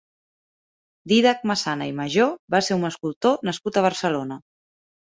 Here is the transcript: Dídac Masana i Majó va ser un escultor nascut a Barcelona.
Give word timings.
Dídac 1.11 1.45
Masana 1.51 1.89
i 1.91 1.95
Majó 2.01 2.27
va 2.57 2.65
ser 2.71 2.79
un 2.81 2.91
escultor 2.91 3.39
nascut 3.51 3.81
a 3.85 3.89
Barcelona. 3.91 4.43